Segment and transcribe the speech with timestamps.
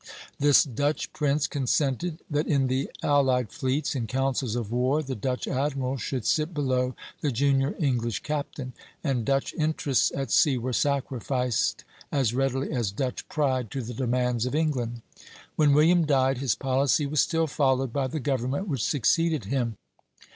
[0.39, 5.47] This Dutch prince consented that in the allied fleets, in councils of war, the Dutch
[5.47, 11.83] admirals should sit below the junior English captain; and Dutch interests at sea were sacrificed
[12.11, 15.03] as readily as Dutch pride to the demands of England.
[15.55, 19.75] When William died, his policy was still followed by the government which succeeded him.